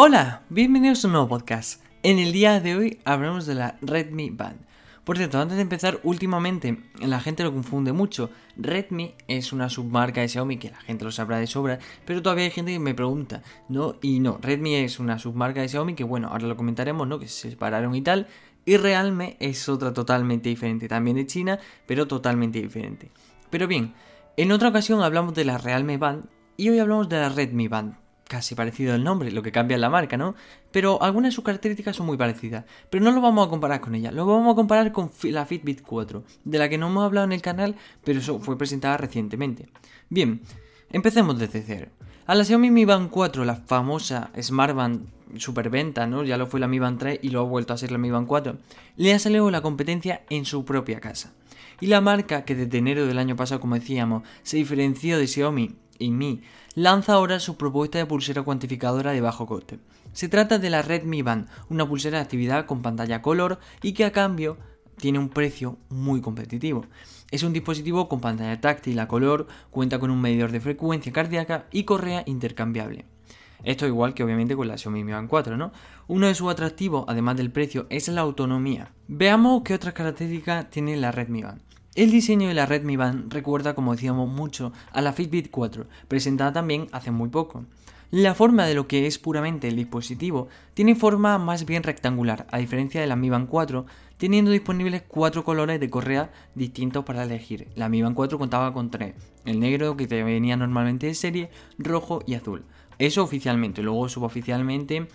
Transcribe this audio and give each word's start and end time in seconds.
Hola, 0.00 0.42
bienvenidos 0.48 1.02
a 1.02 1.08
un 1.08 1.14
nuevo 1.14 1.26
podcast. 1.26 1.82
En 2.04 2.20
el 2.20 2.30
día 2.30 2.60
de 2.60 2.76
hoy 2.76 3.00
hablamos 3.04 3.46
de 3.46 3.56
la 3.56 3.78
Redmi 3.82 4.30
Band. 4.30 4.60
Por 5.02 5.16
cierto, 5.16 5.40
antes 5.40 5.56
de 5.56 5.62
empezar, 5.62 5.98
últimamente 6.04 6.78
la 7.00 7.18
gente 7.18 7.42
lo 7.42 7.52
confunde 7.52 7.92
mucho. 7.92 8.30
Redmi 8.56 9.16
es 9.26 9.52
una 9.52 9.68
submarca 9.68 10.20
de 10.20 10.28
Xiaomi 10.28 10.56
que 10.58 10.70
la 10.70 10.80
gente 10.82 11.04
lo 11.04 11.10
sabrá 11.10 11.40
de 11.40 11.48
sobra, 11.48 11.80
pero 12.04 12.22
todavía 12.22 12.44
hay 12.44 12.52
gente 12.52 12.70
que 12.70 12.78
me 12.78 12.94
pregunta, 12.94 13.42
¿no? 13.68 13.96
Y 14.00 14.20
no, 14.20 14.38
Redmi 14.40 14.76
es 14.76 15.00
una 15.00 15.18
submarca 15.18 15.62
de 15.62 15.68
Xiaomi 15.68 15.94
que, 15.94 16.04
bueno, 16.04 16.28
ahora 16.28 16.46
lo 16.46 16.56
comentaremos, 16.56 17.08
¿no? 17.08 17.18
Que 17.18 17.26
se 17.26 17.50
separaron 17.50 17.92
y 17.96 18.02
tal. 18.02 18.28
Y 18.64 18.76
Realme 18.76 19.36
es 19.40 19.68
otra 19.68 19.92
totalmente 19.92 20.48
diferente, 20.48 20.86
también 20.86 21.16
de 21.16 21.26
China, 21.26 21.58
pero 21.88 22.06
totalmente 22.06 22.62
diferente. 22.62 23.10
Pero 23.50 23.66
bien, 23.66 23.94
en 24.36 24.52
otra 24.52 24.68
ocasión 24.68 25.02
hablamos 25.02 25.34
de 25.34 25.44
la 25.44 25.58
Realme 25.58 25.96
Band 25.96 26.26
y 26.56 26.68
hoy 26.68 26.78
hablamos 26.78 27.08
de 27.08 27.18
la 27.18 27.30
Redmi 27.30 27.66
Band 27.66 28.07
casi 28.28 28.54
parecido 28.54 28.94
el 28.94 29.02
nombre, 29.02 29.32
lo 29.32 29.42
que 29.42 29.50
cambia 29.50 29.74
es 29.74 29.80
la 29.80 29.90
marca, 29.90 30.16
¿no? 30.16 30.34
Pero 30.70 31.02
algunas 31.02 31.30
de 31.30 31.34
sus 31.34 31.44
características 31.44 31.96
son 31.96 32.06
muy 32.06 32.16
parecidas. 32.16 32.64
Pero 32.90 33.02
no 33.02 33.10
lo 33.10 33.20
vamos 33.20 33.46
a 33.46 33.50
comparar 33.50 33.80
con 33.80 33.94
ella, 33.94 34.12
lo 34.12 34.26
vamos 34.26 34.52
a 34.52 34.54
comparar 34.54 34.92
con 34.92 35.10
la 35.24 35.46
Fitbit 35.46 35.82
4, 35.82 36.22
de 36.44 36.58
la 36.58 36.68
que 36.68 36.78
no 36.78 36.88
hemos 36.88 37.04
hablado 37.04 37.26
en 37.26 37.32
el 37.32 37.42
canal, 37.42 37.74
pero 38.04 38.20
eso 38.20 38.38
fue 38.38 38.56
presentada 38.56 38.96
recientemente. 38.98 39.68
Bien, 40.08 40.42
empecemos 40.90 41.38
desde 41.38 41.62
cero. 41.62 41.88
A 42.26 42.34
la 42.34 42.44
Xiaomi 42.44 42.70
Mi 42.70 42.84
Band 42.84 43.08
4, 43.08 43.44
la 43.46 43.56
famosa 43.56 44.30
Smart 44.38 44.74
Band 44.74 45.08
superventa, 45.36 46.06
¿no? 46.06 46.24
Ya 46.24 46.36
lo 46.36 46.46
fue 46.46 46.60
la 46.60 46.68
Mi 46.68 46.78
Band 46.78 46.98
3 46.98 47.20
y 47.22 47.30
lo 47.30 47.40
ha 47.40 47.44
vuelto 47.44 47.72
a 47.72 47.78
ser 47.78 47.90
la 47.90 47.98
Mi 47.98 48.10
Band 48.10 48.26
4. 48.26 48.58
Le 48.96 49.14
ha 49.14 49.18
salido 49.18 49.50
la 49.50 49.62
competencia 49.62 50.22
en 50.28 50.44
su 50.44 50.64
propia 50.66 51.00
casa. 51.00 51.32
Y 51.80 51.86
la 51.86 52.00
marca 52.00 52.44
que 52.44 52.54
desde 52.54 52.78
enero 52.78 53.06
del 53.06 53.18
año 53.18 53.36
pasado, 53.36 53.60
como 53.60 53.76
decíamos, 53.76 54.24
se 54.42 54.56
diferenció 54.56 55.16
de 55.16 55.26
Xiaomi 55.26 55.76
y 55.98 56.10
Mi, 56.10 56.42
lanza 56.74 57.14
ahora 57.14 57.40
su 57.40 57.56
propuesta 57.56 57.98
de 57.98 58.06
pulsera 58.06 58.42
cuantificadora 58.42 59.12
de 59.12 59.20
bajo 59.20 59.46
coste. 59.46 59.78
Se 60.12 60.28
trata 60.28 60.58
de 60.58 60.70
la 60.70 60.82
Redmi 60.82 61.22
Band, 61.22 61.48
una 61.68 61.86
pulsera 61.86 62.18
de 62.18 62.24
actividad 62.24 62.66
con 62.66 62.82
pantalla 62.82 63.22
color 63.22 63.58
y 63.82 63.92
que 63.92 64.04
a 64.04 64.12
cambio 64.12 64.58
tiene 64.96 65.18
un 65.18 65.28
precio 65.28 65.78
muy 65.88 66.20
competitivo. 66.20 66.86
Es 67.30 67.42
un 67.42 67.52
dispositivo 67.52 68.08
con 68.08 68.20
pantalla 68.20 68.60
táctil 68.60 68.98
a 69.00 69.08
color, 69.08 69.46
cuenta 69.70 69.98
con 69.98 70.10
un 70.10 70.20
medidor 70.20 70.50
de 70.50 70.60
frecuencia 70.60 71.12
cardíaca 71.12 71.66
y 71.70 71.84
correa 71.84 72.22
intercambiable. 72.26 73.04
Esto 73.64 73.86
igual 73.86 74.14
que 74.14 74.22
obviamente 74.22 74.56
con 74.56 74.68
la 74.68 74.78
Xiaomi 74.78 75.04
Mi 75.04 75.12
Band 75.12 75.28
4, 75.28 75.56
¿no? 75.56 75.72
Uno 76.06 76.26
de 76.26 76.34
sus 76.34 76.50
atractivos, 76.50 77.04
además 77.08 77.36
del 77.36 77.50
precio, 77.50 77.86
es 77.90 78.08
la 78.08 78.20
autonomía. 78.20 78.92
Veamos 79.08 79.62
qué 79.62 79.74
otras 79.74 79.94
características 79.94 80.70
tiene 80.70 80.96
la 80.96 81.12
Redmi 81.12 81.42
Band. 81.42 81.67
El 81.94 82.10
diseño 82.10 82.48
de 82.48 82.54
la 82.54 82.66
Redmi 82.66 82.96
Band 82.96 83.32
recuerda, 83.32 83.74
como 83.74 83.92
decíamos, 83.92 84.28
mucho 84.28 84.72
a 84.92 85.00
la 85.00 85.12
Fitbit 85.12 85.50
4, 85.50 85.86
presentada 86.06 86.52
también 86.52 86.86
hace 86.92 87.10
muy 87.10 87.28
poco. 87.28 87.64
La 88.10 88.34
forma 88.34 88.66
de 88.66 88.74
lo 88.74 88.86
que 88.86 89.06
es 89.06 89.18
puramente 89.18 89.68
el 89.68 89.76
dispositivo 89.76 90.48
tiene 90.74 90.94
forma 90.94 91.38
más 91.38 91.66
bien 91.66 91.82
rectangular, 91.82 92.46
a 92.50 92.58
diferencia 92.58 93.00
de 93.00 93.06
la 93.06 93.16
Mi 93.16 93.30
Band 93.30 93.48
4, 93.48 93.84
teniendo 94.16 94.50
disponibles 94.50 95.02
cuatro 95.06 95.44
colores 95.44 95.80
de 95.80 95.90
correa 95.90 96.30
distintos 96.54 97.04
para 97.04 97.24
elegir. 97.24 97.68
La 97.74 97.88
Mi 97.88 98.00
Band 98.00 98.14
4 98.16 98.38
contaba 98.38 98.72
con 98.72 98.90
tres, 98.90 99.14
el 99.44 99.58
negro 99.58 99.96
que 99.96 100.06
venía 100.06 100.56
normalmente 100.56 101.06
de 101.06 101.14
serie, 101.14 101.50
rojo 101.78 102.22
y 102.26 102.34
azul. 102.34 102.64
Eso 102.98 103.22
oficialmente, 103.22 103.82
luego 103.82 104.08
suboficialmente 104.08 105.08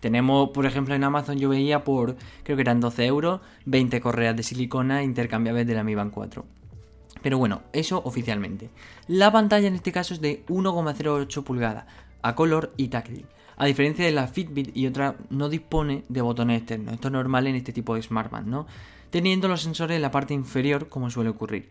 tenemos, 0.00 0.50
por 0.50 0.66
ejemplo, 0.66 0.94
en 0.94 1.04
Amazon 1.04 1.38
yo 1.38 1.48
veía 1.48 1.84
por, 1.84 2.16
creo 2.42 2.56
que 2.56 2.62
eran 2.62 2.80
12 2.80 3.06
euros, 3.06 3.40
20 3.66 4.00
correas 4.00 4.36
de 4.36 4.42
silicona 4.42 5.02
intercambiables 5.02 5.66
de 5.66 5.74
la 5.74 5.84
Mi 5.84 5.94
Band 5.94 6.12
4. 6.12 6.44
Pero 7.22 7.38
bueno, 7.38 7.62
eso 7.72 8.02
oficialmente. 8.04 8.70
La 9.06 9.30
pantalla 9.30 9.68
en 9.68 9.74
este 9.74 9.92
caso 9.92 10.14
es 10.14 10.20
de 10.20 10.44
1,08 10.46 11.44
pulgadas, 11.44 11.84
a 12.22 12.34
color 12.34 12.72
y 12.76 12.88
táctil. 12.88 13.26
A 13.56 13.66
diferencia 13.66 14.06
de 14.06 14.12
la 14.12 14.26
Fitbit 14.26 14.74
y 14.74 14.86
otra, 14.86 15.16
no 15.28 15.50
dispone 15.50 16.04
de 16.08 16.22
botones 16.22 16.58
externos. 16.58 16.94
Esto 16.94 17.08
es 17.08 17.12
normal 17.12 17.46
en 17.46 17.56
este 17.56 17.74
tipo 17.74 17.94
de 17.94 18.02
smartband, 18.02 18.46
¿no? 18.46 18.66
Teniendo 19.10 19.48
los 19.48 19.60
sensores 19.60 19.96
en 19.96 20.02
la 20.02 20.10
parte 20.10 20.32
inferior, 20.32 20.88
como 20.88 21.10
suele 21.10 21.28
ocurrir. 21.28 21.68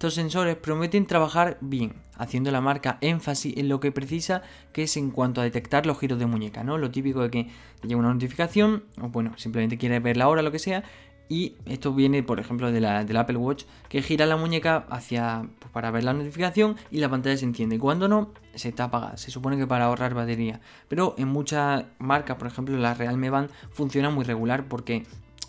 Estos 0.00 0.14
sensores 0.14 0.56
prometen 0.56 1.04
trabajar 1.04 1.58
bien, 1.60 1.92
haciendo 2.16 2.50
la 2.50 2.62
marca 2.62 2.96
énfasis 3.02 3.54
en 3.58 3.68
lo 3.68 3.80
que 3.80 3.92
precisa, 3.92 4.40
que 4.72 4.84
es 4.84 4.96
en 4.96 5.10
cuanto 5.10 5.42
a 5.42 5.44
detectar 5.44 5.84
los 5.84 5.98
giros 5.98 6.18
de 6.18 6.24
muñeca, 6.24 6.64
¿no? 6.64 6.78
Lo 6.78 6.90
típico 6.90 7.20
de 7.20 7.30
que 7.30 7.50
te 7.82 7.86
llega 7.86 8.00
una 8.00 8.14
notificación, 8.14 8.84
o 8.98 9.10
bueno, 9.10 9.34
simplemente 9.36 9.76
quieres 9.76 10.02
ver 10.02 10.16
la 10.16 10.28
hora, 10.28 10.40
lo 10.40 10.50
que 10.52 10.58
sea, 10.58 10.84
y 11.28 11.56
esto 11.66 11.92
viene, 11.92 12.22
por 12.22 12.40
ejemplo, 12.40 12.72
de 12.72 12.80
la, 12.80 13.00
Apple 13.00 13.36
Watch, 13.36 13.64
que 13.90 14.00
gira 14.00 14.24
la 14.24 14.38
muñeca 14.38 14.86
hacia 14.88 15.46
pues, 15.58 15.70
para 15.70 15.90
ver 15.90 16.04
la 16.04 16.14
notificación 16.14 16.76
y 16.90 17.00
la 17.00 17.10
pantalla 17.10 17.36
se 17.36 17.44
enciende. 17.44 17.78
Cuando 17.78 18.08
no, 18.08 18.32
se 18.54 18.70
está 18.70 18.84
apagada. 18.84 19.18
Se 19.18 19.30
supone 19.30 19.58
que 19.58 19.66
para 19.66 19.84
ahorrar 19.84 20.14
batería. 20.14 20.62
Pero 20.88 21.14
en 21.18 21.28
muchas 21.28 21.84
marcas, 21.98 22.38
por 22.38 22.46
ejemplo, 22.46 22.74
la 22.78 22.94
Realme 22.94 23.28
Band 23.28 23.50
funciona 23.70 24.08
muy 24.08 24.24
regular 24.24 24.64
porque 24.64 25.04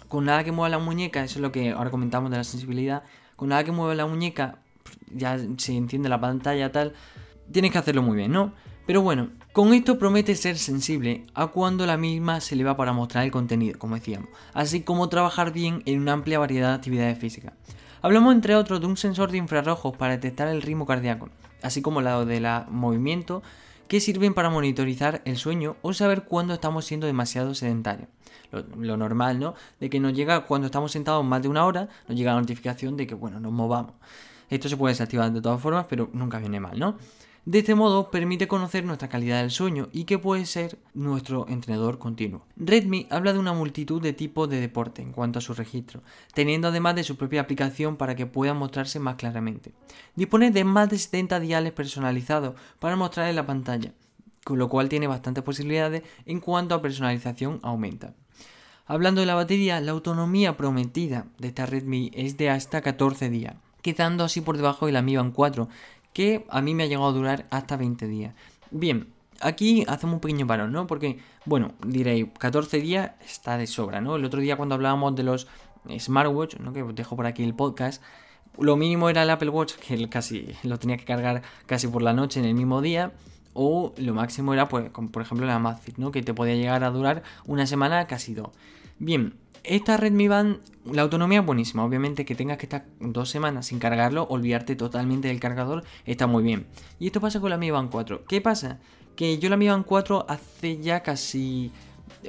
con 0.09 0.25
nada 0.25 0.43
que 0.43 0.51
mueva 0.51 0.67
la 0.67 0.77
muñeca, 0.77 1.23
eso 1.23 1.39
es 1.39 1.41
lo 1.41 1.53
que 1.53 1.69
ahora 1.69 1.89
comentamos 1.89 2.29
de 2.31 2.35
la 2.35 2.43
sensibilidad, 2.43 3.03
con 3.41 3.49
nada 3.49 3.63
que 3.63 3.71
mueva 3.71 3.95
la 3.95 4.05
muñeca, 4.05 4.59
ya 5.11 5.35
se 5.57 5.75
entiende 5.75 6.09
la 6.09 6.21
pantalla 6.21 6.71
tal, 6.71 6.93
tienes 7.51 7.71
que 7.71 7.79
hacerlo 7.79 8.03
muy 8.03 8.15
bien, 8.15 8.31
¿no? 8.31 8.53
Pero 8.85 9.01
bueno, 9.01 9.29
con 9.51 9.73
esto 9.73 9.97
promete 9.97 10.35
ser 10.35 10.59
sensible 10.59 11.25
a 11.33 11.47
cuando 11.47 11.87
la 11.87 11.97
misma 11.97 12.39
se 12.39 12.55
le 12.55 12.63
va 12.63 12.77
para 12.77 12.93
mostrar 12.93 13.23
el 13.23 13.31
contenido, 13.31 13.79
como 13.79 13.95
decíamos, 13.95 14.29
así 14.53 14.81
como 14.81 15.09
trabajar 15.09 15.51
bien 15.51 15.81
en 15.87 16.01
una 16.01 16.13
amplia 16.13 16.37
variedad 16.37 16.69
de 16.69 16.75
actividades 16.75 17.17
físicas. 17.17 17.53
Hablamos 18.03 18.35
entre 18.35 18.55
otros 18.55 18.79
de 18.79 18.85
un 18.85 18.95
sensor 18.95 19.31
de 19.31 19.39
infrarrojos 19.39 19.97
para 19.97 20.11
detectar 20.13 20.47
el 20.47 20.61
ritmo 20.61 20.85
cardíaco, 20.85 21.29
así 21.63 21.81
como 21.81 22.01
lado 22.01 22.27
de 22.27 22.41
la 22.41 22.67
movimiento 22.69 23.41
que 23.91 23.99
sirven 23.99 24.33
para 24.33 24.49
monitorizar 24.49 25.21
el 25.25 25.35
sueño 25.35 25.75
o 25.81 25.91
saber 25.91 26.23
cuándo 26.23 26.53
estamos 26.53 26.85
siendo 26.85 27.07
demasiado 27.07 27.53
sedentarios. 27.53 28.07
Lo, 28.49 28.95
normal, 28.95 29.37
¿no? 29.37 29.53
De 29.81 29.89
que 29.89 29.99
nos 29.99 30.13
llega 30.13 30.45
cuando 30.45 30.67
estamos 30.67 30.93
sentados 30.93 31.25
más 31.25 31.41
de 31.41 31.49
una 31.49 31.65
hora, 31.65 31.89
nos 32.07 32.17
llega 32.17 32.33
la 32.33 32.39
notificación 32.39 32.95
de 32.95 33.05
que, 33.05 33.15
bueno, 33.15 33.41
nos 33.41 33.51
movamos. 33.51 33.91
Esto 34.49 34.69
se 34.69 34.77
puede 34.77 34.93
desactivar 34.93 35.33
de 35.33 35.41
todas 35.41 35.59
formas, 35.59 35.87
pero 35.89 36.09
nunca 36.13 36.39
viene 36.39 36.61
mal, 36.61 36.79
¿no? 36.79 36.95
De 37.43 37.59
este 37.59 37.73
modo 37.73 38.11
permite 38.11 38.47
conocer 38.47 38.85
nuestra 38.85 39.09
calidad 39.09 39.41
del 39.41 39.49
sueño 39.49 39.89
y 39.91 40.03
que 40.03 40.19
puede 40.19 40.45
ser 40.45 40.77
nuestro 40.93 41.47
entrenador 41.49 41.97
continuo. 41.97 42.45
Redmi 42.55 43.07
habla 43.09 43.33
de 43.33 43.39
una 43.39 43.51
multitud 43.51 43.99
de 43.99 44.13
tipos 44.13 44.47
de 44.47 44.59
deporte 44.59 45.01
en 45.01 45.11
cuanto 45.11 45.39
a 45.39 45.41
su 45.41 45.55
registro, 45.55 46.03
teniendo 46.35 46.67
además 46.67 46.93
de 46.95 47.03
su 47.03 47.17
propia 47.17 47.41
aplicación 47.41 47.97
para 47.97 48.15
que 48.15 48.27
pueda 48.27 48.53
mostrarse 48.53 48.99
más 48.99 49.15
claramente. 49.15 49.73
Dispone 50.15 50.51
de 50.51 50.63
más 50.63 50.91
de 50.91 50.99
70 50.99 51.39
diales 51.39 51.73
personalizados 51.73 52.53
para 52.77 52.95
mostrar 52.95 53.27
en 53.27 53.35
la 53.35 53.47
pantalla, 53.47 53.91
con 54.43 54.59
lo 54.59 54.69
cual 54.69 54.87
tiene 54.87 55.07
bastantes 55.07 55.43
posibilidades 55.43 56.03
en 56.27 56.41
cuanto 56.41 56.75
a 56.75 56.81
personalización 56.83 57.59
aumenta. 57.63 58.13
Hablando 58.85 59.21
de 59.21 59.27
la 59.27 59.35
batería, 59.35 59.81
la 59.81 59.93
autonomía 59.93 60.57
prometida 60.57 61.25
de 61.39 61.47
esta 61.47 61.65
Redmi 61.65 62.11
es 62.13 62.37
de 62.37 62.51
hasta 62.51 62.81
14 62.81 63.31
días, 63.31 63.55
quedando 63.81 64.23
así 64.23 64.41
por 64.41 64.57
debajo 64.57 64.85
de 64.85 64.91
la 64.91 65.01
Mi 65.01 65.15
Band 65.15 65.33
4, 65.33 65.69
que 66.13 66.45
a 66.49 66.61
mí 66.61 66.73
me 66.75 66.83
ha 66.83 66.87
llegado 66.87 67.07
a 67.07 67.13
durar 67.13 67.45
hasta 67.49 67.77
20 67.77 68.07
días. 68.07 68.35
Bien, 68.71 69.07
aquí 69.39 69.83
hacemos 69.87 70.15
un 70.15 70.19
pequeño 70.19 70.47
parón, 70.47 70.71
¿no? 70.71 70.87
Porque, 70.87 71.19
bueno, 71.45 71.73
diréis, 71.85 72.27
14 72.37 72.79
días 72.79 73.11
está 73.25 73.57
de 73.57 73.67
sobra, 73.67 74.01
¿no? 74.01 74.15
El 74.15 74.25
otro 74.25 74.39
día 74.41 74.55
cuando 74.55 74.75
hablábamos 74.75 75.15
de 75.15 75.23
los 75.23 75.47
smartwatch, 75.97 76.57
¿no? 76.59 76.73
Que 76.73 76.83
os 76.83 76.95
dejo 76.95 77.15
por 77.15 77.25
aquí 77.25 77.43
el 77.43 77.55
podcast, 77.55 78.01
lo 78.57 78.75
mínimo 78.75 79.09
era 79.09 79.23
el 79.23 79.29
Apple 79.29 79.49
Watch, 79.49 79.75
que 79.75 80.09
casi 80.09 80.47
lo 80.63 80.77
tenía 80.77 80.97
que 80.97 81.05
cargar 81.05 81.41
casi 81.65 81.87
por 81.87 82.01
la 82.01 82.13
noche 82.13 82.39
en 82.39 82.45
el 82.45 82.53
mismo 82.53 82.81
día. 82.81 83.11
O 83.53 83.93
lo 83.97 84.13
máximo 84.13 84.53
era, 84.53 84.69
pues, 84.69 84.89
por 84.89 85.21
ejemplo 85.21 85.45
la 85.45 85.55
Amazfit, 85.55 85.97
¿no? 85.97 86.11
Que 86.11 86.21
te 86.21 86.33
podía 86.33 86.55
llegar 86.55 86.83
a 86.83 86.89
durar 86.89 87.23
una 87.45 87.65
semana, 87.67 88.07
casi 88.07 88.33
dos. 88.33 88.49
Bien, 88.97 89.33
esta 89.63 89.97
Redmi 89.97 90.27
Band, 90.27 90.59
la 90.85 91.03
autonomía 91.03 91.39
es 91.39 91.45
buenísima. 91.45 91.83
Obviamente 91.83 92.25
que 92.25 92.35
tengas 92.35 92.57
que 92.57 92.65
estar 92.65 92.85
dos 92.99 93.29
semanas 93.29 93.67
sin 93.67 93.79
cargarlo, 93.79 94.27
olvidarte 94.29 94.75
totalmente 94.75 95.27
del 95.27 95.39
cargador, 95.39 95.83
está 96.05 96.27
muy 96.27 96.43
bien. 96.43 96.67
Y 96.99 97.07
esto 97.07 97.21
pasa 97.21 97.39
con 97.39 97.49
la 97.49 97.57
Mi 97.57 97.71
Band 97.71 97.89
4. 97.91 98.25
¿Qué 98.25 98.41
pasa? 98.41 98.79
Que 99.15 99.37
yo 99.37 99.49
la 99.49 99.57
Mi 99.57 99.67
Band 99.67 99.85
4 99.85 100.25
hace 100.27 100.79
ya 100.81 101.03
casi 101.03 101.71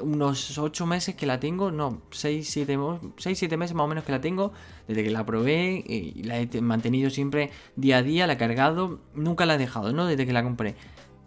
unos 0.01 0.59
8 0.59 0.87
meses 0.87 1.15
que 1.15 1.27
la 1.27 1.39
tengo, 1.41 1.71
no, 1.71 2.03
6, 2.11 2.49
7, 2.49 2.79
6, 3.17 3.39
7 3.39 3.57
meses 3.57 3.75
más 3.75 3.85
o 3.85 3.89
menos 3.89 4.05
que 4.05 4.13
la 4.13 4.21
tengo, 4.21 4.53
desde 4.89 5.05
que 5.05 5.11
la 5.11 5.27
probé 5.27 5.85
eh, 5.87 6.13
y 6.15 6.23
la 6.23 6.41
he 6.41 6.61
mantenido 6.61 7.11
siempre 7.11 7.51
día 7.77 7.99
a 7.99 8.03
día, 8.03 8.27
la 8.27 8.35
he 8.35 8.39
cargado, 8.39 9.01
nunca 9.15 9.47
la 9.47 9.55
he 9.55 9.59
dejado, 9.59 9.93
¿no? 9.93 10.07
Desde 10.07 10.27
que 10.27 10.33
la 10.33 10.43
compré. 10.43 10.77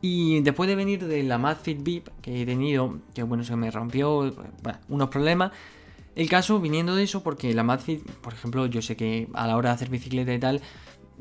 Y 0.01 0.41
después 0.41 0.67
de 0.67 0.75
venir 0.75 1.05
de 1.05 1.23
la 1.23 1.37
Madfit 1.37 1.81
VIP 1.81 2.09
que 2.21 2.41
he 2.41 2.45
tenido, 2.45 2.99
que 3.13 3.23
bueno, 3.23 3.43
se 3.43 3.55
me 3.55 3.71
rompió, 3.71 4.33
unos 4.87 5.09
problemas, 5.09 5.51
el 6.15 6.29
caso 6.29 6.59
viniendo 6.59 6.95
de 6.95 7.03
eso, 7.03 7.23
porque 7.23 7.53
la 7.53 7.63
Madfit, 7.63 8.09
por 8.21 8.33
ejemplo, 8.33 8.65
yo 8.65 8.81
sé 8.81 8.95
que 8.95 9.27
a 9.33 9.47
la 9.47 9.57
hora 9.57 9.69
de 9.69 9.75
hacer 9.75 9.89
bicicleta 9.89 10.33
y 10.33 10.39
tal, 10.39 10.61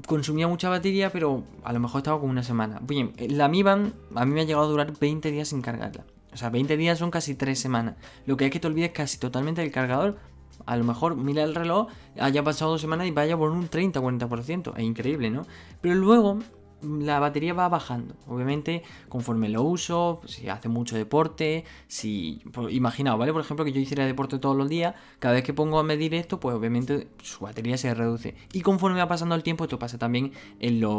consumía 0.07 0.49
mucha 0.49 0.69
batería, 0.69 1.11
pero 1.11 1.45
a 1.63 1.73
lo 1.73 1.81
mejor 1.81 1.99
estaba 1.99 2.19
como 2.19 2.31
una 2.31 2.43
semana. 2.43 2.81
Bien, 2.83 3.13
la 3.19 3.49
Mi 3.49 3.63
Band 3.63 3.93
a 4.15 4.25
mí 4.25 4.33
me 4.33 4.41
ha 4.41 4.45
llegado 4.45 4.65
a 4.65 4.69
durar 4.69 4.93
20 4.99 5.31
días 5.31 5.49
sin 5.49 5.63
cargarla. 5.63 6.05
O 6.33 6.37
sea, 6.37 6.51
20 6.51 6.77
días 6.77 6.99
son 6.99 7.11
casi 7.11 7.35
3 7.35 7.59
semanas. 7.59 7.97
Lo 8.27 8.37
que 8.37 8.45
hay 8.45 8.51
que 8.51 8.59
te 8.59 8.67
olvides 8.67 8.91
casi 8.91 9.19
totalmente 9.19 9.61
del 9.61 9.71
cargador. 9.71 10.19
A 10.67 10.77
lo 10.77 10.85
mejor 10.85 11.17
mira 11.17 11.43
el 11.43 11.55
reloj, 11.55 11.89
haya 12.19 12.43
pasado 12.43 12.73
dos 12.73 12.81
semanas 12.81 13.07
y 13.07 13.11
vaya 13.11 13.37
por 13.37 13.51
un 13.51 13.69
30-40%. 13.69 14.75
Es 14.77 14.83
increíble, 14.83 15.31
¿no? 15.31 15.47
Pero 15.81 15.95
luego 15.95 16.39
la 16.85 17.19
batería 17.21 17.55
va 17.55 17.69
bajando. 17.69 18.15
Obviamente, 18.29 18.83
conforme 19.09 19.49
lo 19.49 19.63
uso, 19.63 20.21
si 20.27 20.49
hace 20.49 20.69
mucho 20.69 20.97
deporte, 20.97 21.65
si... 21.89 22.43
imaginaos, 22.71 23.19
¿vale? 23.19 23.33
Por 23.33 23.43
ejemplo, 23.43 23.65
que 23.65 23.73
yo 23.73 23.81
hiciera 23.81 24.07
deporte 24.07 24.39
todos 24.39 24.57
los 24.57 24.69
días, 24.69 24.95
cada 25.19 25.35
vez 25.35 25.45
que 25.45 25.55
pongo 25.55 25.79
a 25.79 25.83
medir 25.83 26.15
esto, 26.15 26.41
pues 26.41 26.55
obviamente 26.55 27.09
su 27.23 27.45
batería 27.45 27.77
se 27.77 27.93
reduce. 27.95 28.35
Y 28.53 28.61
conforme 28.61 28.99
va 28.99 29.09
pasando 29.09 29.35
el 29.35 29.43
tiempo, 29.43 29.65
esto 29.65 29.79
pasa 29.79 29.99
también 29.99 30.33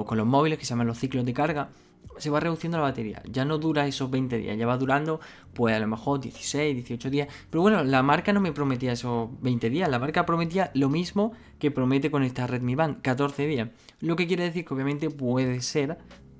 con 0.06 0.18
los 0.18 0.28
móviles 0.28 0.60
que 0.60 0.66
se 0.66 0.72
llaman 0.72 0.88
los 0.88 1.00
ciclos 1.00 1.26
de 1.26 1.34
carga, 1.34 1.70
se 2.18 2.30
va 2.30 2.40
reduciendo 2.40 2.78
la 2.78 2.84
batería. 2.84 3.22
Ya 3.30 3.46
no 3.46 3.58
dura 3.58 3.88
esos 3.88 4.10
20 4.10 4.38
días, 4.38 4.58
ya 4.58 4.66
va 4.66 4.78
durando, 4.78 5.20
pues 5.54 5.76
a 5.76 5.80
lo 5.80 5.88
mejor 5.88 6.20
16, 6.20 6.76
18 6.76 7.10
días. 7.10 7.28
Pero 7.50 7.62
bueno, 7.62 7.84
la 7.84 8.04
marca 8.04 8.34
no 8.34 8.42
me 8.42 8.52
prometía 8.52 8.94
esos 8.94 9.30
20 9.42 9.70
días, 9.70 9.90
la 9.90 10.00
marca 10.00 10.26
prometía 10.26 10.72
lo 10.74 10.90
mismo 10.90 11.34
que 11.60 11.72
promete 11.72 12.12
con 12.12 12.24
esta 12.24 12.48
Redmi 12.48 12.76
Band, 12.76 13.02
14 13.02 13.48
días. 13.48 13.70
Lo 14.00 14.16
que 14.16 14.28
quiere 14.28 14.44
decir 14.44 14.66
que 14.66 14.74
obviamente 14.74 15.10
puede 15.10 15.62
ser, 15.62 15.98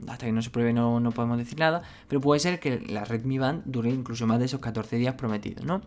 hasta 0.08 0.26
que 0.26 0.32
no 0.32 0.42
se 0.42 0.50
pruebe 0.50 0.74
no, 0.74 1.00
no 1.00 1.12
podemos 1.12 1.38
decir 1.38 1.60
nada, 1.60 1.82
pero 2.08 2.22
puede 2.22 2.40
ser 2.40 2.60
que 2.60 2.80
la 2.80 3.06
Redmi 3.06 3.38
Band 3.38 3.64
dure 3.66 3.90
incluso 3.90 4.28
más 4.28 4.40
de 4.40 4.46
esos 4.46 4.60
14 4.60 4.98
días 4.98 5.16
prometidos, 5.16 5.66
¿no? 5.66 5.82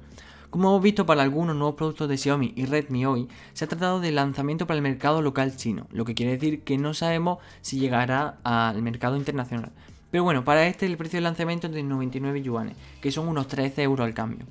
Como 0.51 0.69
hemos 0.71 0.83
visto 0.83 1.05
para 1.05 1.23
algunos 1.23 1.55
nuevos 1.55 1.75
productos 1.75 2.09
de 2.09 2.17
Xiaomi 2.17 2.55
y 2.57 2.65
Redmi 2.65 3.05
hoy, 3.05 3.29
se 3.53 3.67
ha 3.67 3.69
tratado 3.69 4.01
de 4.01 4.13
lanzamiento 4.13 4.67
para 4.67 4.77
el 4.77 4.83
mercado 4.83 5.21
local 5.21 5.55
chino, 5.57 5.87
lo 5.91 6.07
que 6.07 6.15
quiere 6.15 6.33
decir 6.33 6.63
que 6.63 6.79
no 6.79 6.95
sabemos 6.95 7.39
si 7.61 7.79
llegará 7.79 8.39
al 8.45 8.81
mercado 8.81 9.17
internacional. 9.17 9.73
Pero 10.11 10.25
bueno, 10.25 10.45
para 10.45 10.67
este 10.67 10.87
el 10.87 10.97
precio 10.97 11.19
de 11.19 11.25
lanzamiento 11.25 11.67
es 11.67 11.75
de 11.75 11.83
99 11.83 12.41
yuanes, 12.41 12.77
que 13.03 13.13
son 13.13 13.29
unos 13.29 13.47
13 13.47 13.83
euros 13.83 14.07
al 14.07 14.15
cambio. 14.15 14.47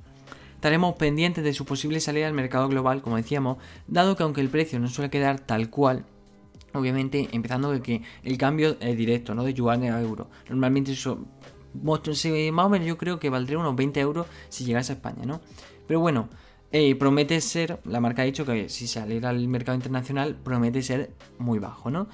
Estaremos 0.54 0.94
pendientes 0.94 1.42
de 1.42 1.52
su 1.52 1.64
posible 1.64 1.98
salida 1.98 2.28
al 2.28 2.32
mercado 2.32 2.68
global, 2.68 3.02
como 3.02 3.16
decíamos, 3.16 3.58
dado 3.88 4.14
que 4.14 4.22
aunque 4.22 4.40
el 4.40 4.50
precio 4.50 4.78
no 4.78 4.86
suele 4.86 5.10
quedar 5.10 5.40
tal 5.40 5.68
cual, 5.68 6.04
obviamente 6.74 7.28
empezando 7.32 7.72
de 7.72 7.82
que 7.82 8.02
el 8.22 8.38
cambio 8.38 8.76
es 8.78 8.96
directo, 8.96 9.34
no 9.34 9.42
de 9.42 9.52
yuanes 9.52 9.92
a 9.92 10.00
euros. 10.00 10.28
Normalmente 10.48 10.92
eso, 10.92 11.26
más 11.74 12.66
o 12.66 12.68
menos 12.68 12.86
yo 12.86 12.96
creo 12.96 13.18
que 13.18 13.30
valdría 13.30 13.58
unos 13.58 13.74
20 13.74 13.98
euros 13.98 14.26
si 14.48 14.64
llegase 14.64 14.92
a 14.92 14.94
España, 14.94 15.24
¿no? 15.26 15.40
Pero 15.88 15.98
bueno, 15.98 16.28
eh, 16.70 16.94
promete 16.94 17.40
ser, 17.40 17.80
la 17.84 17.98
marca 17.98 18.22
ha 18.22 18.26
dicho 18.26 18.44
que 18.44 18.68
si 18.68 18.86
saliera 18.86 19.30
al 19.30 19.48
mercado 19.48 19.74
internacional, 19.74 20.36
promete 20.36 20.82
ser 20.82 21.10
muy 21.38 21.58
bajo, 21.58 21.90
¿no? 21.90 22.06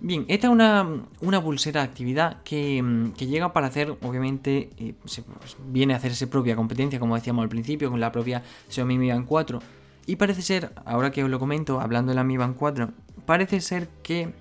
Bien, 0.00 0.24
esta 0.26 0.48
es 0.48 0.52
una, 0.52 1.40
pulsera 1.40 1.82
de 1.82 1.86
actividad 1.86 2.42
que, 2.42 2.82
llega 3.18 3.52
para 3.52 3.68
hacer, 3.68 3.96
obviamente, 4.02 4.70
eh, 4.78 4.94
pues, 5.00 5.22
viene 5.68 5.94
a 5.94 5.98
hacerse 5.98 6.26
propia 6.26 6.56
competencia, 6.56 6.98
como 6.98 7.14
decíamos 7.14 7.44
al 7.44 7.48
principio, 7.48 7.88
con 7.88 8.00
la 8.00 8.10
propia 8.10 8.42
Xiaomi 8.68 8.98
Mi 8.98 9.10
Band 9.10 9.28
4. 9.28 9.60
Y 10.06 10.16
parece 10.16 10.42
ser, 10.42 10.72
ahora 10.84 11.12
que 11.12 11.22
os 11.22 11.30
lo 11.30 11.38
comento, 11.38 11.80
hablando 11.80 12.10
de 12.10 12.16
la 12.16 12.24
Mi 12.24 12.36
Band 12.36 12.56
4, 12.56 12.90
parece 13.26 13.60
ser 13.60 13.88
que 14.02 14.34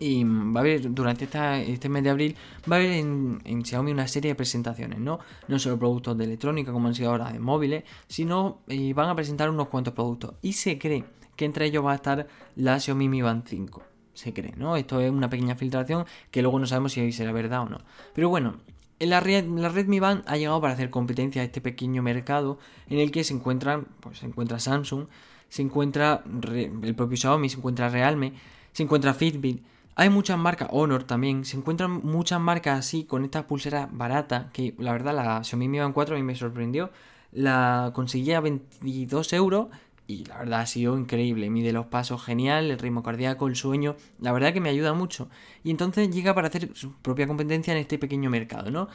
y 0.00 0.24
va 0.24 0.60
a 0.60 0.62
haber 0.62 0.92
durante 0.92 1.24
este 1.24 1.88
mes 1.88 2.02
de 2.02 2.10
abril, 2.10 2.36
va 2.70 2.76
a 2.76 2.78
haber 2.78 2.92
en, 2.92 3.64
Xiaomi 3.64 3.92
una 3.92 4.08
serie 4.08 4.30
de 4.30 4.34
presentaciones, 4.34 4.98
¿no? 4.98 5.18
No 5.48 5.58
solo 5.58 5.78
productos 5.78 6.16
de 6.16 6.24
electrónica 6.24 6.72
como 6.72 6.88
han 6.88 6.94
sido 6.94 7.10
ahora 7.10 7.32
de 7.32 7.38
móviles, 7.38 7.84
sino 8.06 8.60
eh, 8.68 8.92
van 8.94 9.08
a 9.08 9.14
presentar 9.14 9.50
unos 9.50 9.68
cuantos 9.68 9.94
productos. 9.94 10.34
Y 10.42 10.52
se 10.52 10.78
cree 10.78 11.04
que 11.36 11.44
entre 11.44 11.66
ellos 11.66 11.84
va 11.84 11.92
a 11.92 11.96
estar 11.96 12.26
la 12.56 12.78
Xiaomi 12.78 13.08
Mi 13.08 13.22
Band 13.22 13.44
5. 13.46 13.82
Se 14.14 14.32
cree, 14.32 14.54
¿no? 14.56 14.76
Esto 14.76 15.00
es 15.00 15.10
una 15.10 15.30
pequeña 15.30 15.54
filtración 15.54 16.04
que 16.30 16.42
luego 16.42 16.58
no 16.58 16.66
sabemos 16.66 16.92
si 16.92 17.12
será 17.12 17.32
verdad 17.32 17.62
o 17.62 17.68
no. 17.68 17.80
Pero 18.14 18.28
bueno, 18.28 18.56
la 18.98 19.20
red, 19.20 19.46
la 19.46 19.70
Mi 19.70 20.00
Band 20.00 20.24
ha 20.26 20.36
llegado 20.36 20.60
para 20.60 20.74
hacer 20.74 20.90
competencia 20.90 21.42
a 21.42 21.44
este 21.44 21.60
pequeño 21.60 22.02
mercado 22.02 22.58
en 22.88 22.98
el 22.98 23.12
que 23.12 23.22
se 23.22 23.34
encuentran, 23.34 23.86
pues 24.00 24.18
se 24.18 24.26
encuentra 24.26 24.58
Samsung, 24.58 25.06
se 25.48 25.62
encuentra 25.62 26.24
el 26.42 26.94
propio 26.96 27.16
Xiaomi, 27.16 27.48
se 27.48 27.58
encuentra 27.58 27.88
Realme, 27.88 28.32
se 28.72 28.82
encuentra 28.82 29.14
Fitbit 29.14 29.62
hay 30.00 30.10
muchas 30.10 30.38
marcas, 30.38 30.68
Honor 30.70 31.02
también, 31.02 31.44
se 31.44 31.56
encuentran 31.56 31.90
muchas 32.04 32.40
marcas 32.40 32.78
así 32.78 33.02
con 33.02 33.24
estas 33.24 33.46
pulseras 33.46 33.88
baratas, 33.90 34.46
que 34.52 34.76
la 34.78 34.92
verdad 34.92 35.12
la 35.12 35.42
Xiaomi 35.42 35.66
Mi 35.66 35.80
Band 35.80 35.92
4 35.92 36.14
a 36.14 36.18
mí 36.18 36.22
me 36.22 36.36
sorprendió. 36.36 36.92
La 37.32 37.90
conseguí 37.92 38.32
a 38.32 38.40
22 38.40 39.32
euros 39.32 39.66
y 40.06 40.24
la 40.26 40.38
verdad 40.38 40.60
ha 40.60 40.66
sido 40.66 40.96
increíble. 40.96 41.50
Mide 41.50 41.72
los 41.72 41.86
pasos 41.86 42.24
genial, 42.24 42.70
el 42.70 42.78
ritmo 42.78 43.02
cardíaco, 43.02 43.48
el 43.48 43.56
sueño, 43.56 43.96
la 44.20 44.30
verdad 44.30 44.52
que 44.52 44.60
me 44.60 44.68
ayuda 44.68 44.94
mucho. 44.94 45.28
Y 45.64 45.72
entonces 45.72 46.08
llega 46.10 46.32
para 46.32 46.46
hacer 46.46 46.70
su 46.74 46.92
propia 46.92 47.26
competencia 47.26 47.72
en 47.72 47.80
este 47.80 47.98
pequeño 47.98 48.30
mercado, 48.30 48.70
¿no? 48.70 48.88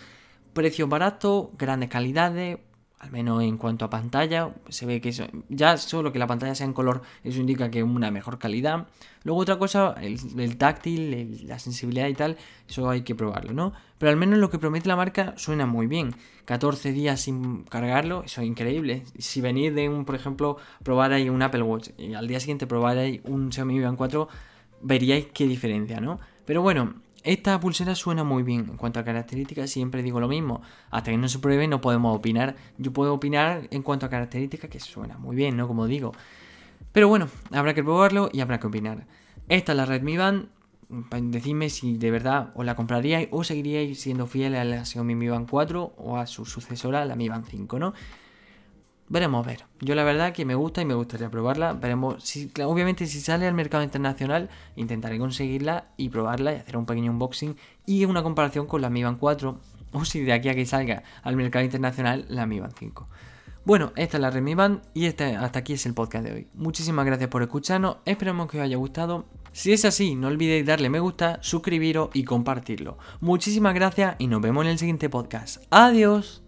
Precios 0.53 0.87
baratos, 0.87 1.49
grandes 1.57 1.89
calidades, 1.89 2.59
al 3.03 3.11
menos 3.11 3.43
en 3.43 3.57
cuanto 3.57 3.83
a 3.83 3.89
pantalla, 3.89 4.53
se 4.69 4.85
ve 4.85 5.01
que 5.01 5.09
eso, 5.09 5.25
ya 5.49 5.75
solo 5.75 6.13
que 6.13 6.19
la 6.19 6.27
pantalla 6.27 6.55
sea 6.55 6.65
en 6.65 6.71
color, 6.71 7.01
eso 7.25 7.41
indica 7.41 7.69
que 7.69 7.83
una 7.83 8.11
mejor 8.11 8.39
calidad. 8.39 8.87
Luego 9.23 9.41
otra 9.41 9.57
cosa, 9.57 9.93
el, 10.01 10.57
táctil, 10.57 11.45
la 11.45 11.59
sensibilidad 11.59 12.07
y 12.07 12.13
tal, 12.13 12.37
eso 12.67 12.89
hay 12.89 13.01
que 13.01 13.13
probarlo, 13.13 13.51
¿no? 13.51 13.73
Pero 13.97 14.09
al 14.09 14.15
menos 14.15 14.39
lo 14.39 14.49
que 14.49 14.57
promete 14.57 14.87
la 14.87 14.95
marca 14.95 15.33
suena 15.35 15.65
muy 15.65 15.85
bien. 15.85 16.15
14 16.45 16.93
días 16.93 17.19
sin 17.19 17.63
cargarlo, 17.63 18.23
eso 18.23 18.41
es 18.41 18.47
increíble. 18.47 19.03
Si 19.17 19.41
venís 19.41 19.75
de 19.75 19.89
un, 19.89 20.05
por 20.05 20.15
ejemplo, 20.15 20.55
probar 20.81 21.11
ahí 21.11 21.29
un 21.29 21.41
Apple 21.41 21.63
Watch 21.63 21.89
y 21.97 22.13
al 22.13 22.27
día 22.27 22.39
siguiente 22.39 22.67
probar 22.67 22.97
ahí 22.97 23.19
un 23.25 23.51
Xiaomi 23.51 23.73
Mi 23.75 23.83
Band 23.83 23.97
4, 23.97 24.29
veríais 24.81 25.27
qué 25.33 25.45
diferencia, 25.45 25.99
¿no? 25.99 26.19
Pero 26.45 26.61
bueno, 26.61 26.93
esta 27.23 27.59
pulsera 27.59 27.95
suena 27.95 28.23
muy 28.23 28.43
bien. 28.43 28.67
En 28.69 28.77
cuanto 28.77 28.99
a 28.99 29.03
características, 29.03 29.69
siempre 29.69 30.03
digo 30.03 30.19
lo 30.19 30.27
mismo. 30.27 30.61
Hasta 30.91 31.11
que 31.11 31.17
no 31.17 31.27
se 31.27 31.39
pruebe, 31.39 31.67
no 31.67 31.81
podemos 31.81 32.15
opinar. 32.15 32.55
Yo 32.77 32.91
puedo 32.91 33.13
opinar 33.13 33.67
en 33.71 33.81
cuanto 33.81 34.05
a 34.05 34.09
características 34.09 34.69
que 34.69 34.79
suena 34.79 35.17
muy 35.17 35.35
bien, 35.35 35.57
¿no? 35.57 35.67
Como 35.67 35.87
digo. 35.87 36.11
Pero 36.91 37.07
bueno, 37.07 37.27
habrá 37.51 37.73
que 37.73 37.83
probarlo 37.83 38.29
y 38.31 38.41
habrá 38.41 38.59
que 38.59 38.67
opinar. 38.67 39.07
Esta 39.49 39.71
es 39.71 39.77
la 39.77 39.85
Redmi 39.85 40.17
Band. 40.17 40.47
Decidme 41.31 41.69
si 41.69 41.97
de 41.97 42.11
verdad 42.11 42.51
os 42.55 42.65
la 42.65 42.75
compraríais 42.75 43.27
o 43.31 43.43
seguiríais 43.43 43.99
siendo 43.99 44.27
fieles 44.27 44.59
a 44.59 44.63
la 44.63 44.85
Xiaomi 44.85 45.15
Mi 45.15 45.27
Band 45.27 45.49
4 45.49 45.93
o 45.97 46.17
a 46.17 46.27
su 46.27 46.45
sucesora, 46.45 47.03
la 47.05 47.15
Mi 47.15 47.29
Band 47.29 47.45
5, 47.49 47.79
¿no? 47.79 47.93
Veremos 49.13 49.45
a 49.45 49.47
ver. 49.47 49.65
Yo 49.79 49.93
la 49.93 50.03
verdad 50.03 50.33
que 50.33 50.43
me 50.43 50.55
gusta 50.55 50.81
y 50.81 50.85
me 50.85 50.95
gustaría 50.95 51.29
probarla. 51.29 51.73
Veremos 51.73 52.15
obviamente 52.65 53.05
si 53.05 53.21
sale 53.21 53.45
al 53.45 53.53
mercado 53.53 53.83
internacional, 53.83 54.49
intentaré 54.75 55.19
conseguirla 55.19 55.85
y 55.97 56.09
probarla 56.09 56.51
y 56.51 56.55
hacer 56.55 56.77
un 56.77 56.87
pequeño 56.87 57.11
unboxing 57.11 57.55
y 57.85 58.05
una 58.05 58.23
comparación 58.23 58.65
con 58.65 58.81
la 58.81 58.89
Mi 58.89 59.03
Band 59.03 59.19
4 59.19 59.59
o 59.91 60.03
si 60.03 60.21
de 60.21 60.33
aquí 60.33 60.49
a 60.49 60.55
que 60.55 60.65
salga 60.65 61.03
al 61.21 61.35
mercado 61.35 61.63
internacional 61.63 62.25
la 62.27 62.47
Mi 62.47 62.59
Band 62.59 62.73
5. 62.75 63.07
Bueno, 63.65 63.93
esta 63.97 64.17
es 64.17 64.21
la 64.21 64.31
Redmi 64.31 64.55
Band 64.55 64.81
y 64.95 65.05
este, 65.05 65.35
hasta 65.35 65.59
aquí 65.59 65.73
es 65.73 65.85
el 65.85 65.93
podcast 65.93 66.25
de 66.25 66.33
hoy. 66.33 66.47
Muchísimas 66.55 67.05
gracias 67.05 67.29
por 67.29 67.43
escucharnos, 67.43 67.97
esperemos 68.05 68.49
que 68.49 68.57
os 68.57 68.63
haya 68.63 68.77
gustado. 68.77 69.25
Si 69.51 69.71
es 69.73 69.85
así, 69.85 70.15
no 70.15 70.25
olvidéis 70.25 70.65
darle 70.65 70.89
me 70.89 70.99
gusta, 70.99 71.37
suscribiros 71.43 72.09
y 72.15 72.23
compartirlo. 72.23 72.97
Muchísimas 73.21 73.75
gracias 73.75 74.15
y 74.17 74.25
nos 74.25 74.41
vemos 74.41 74.65
en 74.65 74.71
el 74.71 74.79
siguiente 74.79 75.07
podcast. 75.07 75.63
Adiós. 75.69 76.42